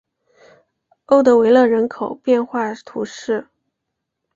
[1.05, 3.47] 欧德维勒人口变化图示